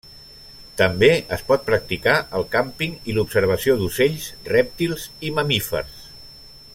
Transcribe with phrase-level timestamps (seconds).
[0.79, 6.05] També es pot practicar el càmping i l'observació d'ocells, rèptils i mamífers.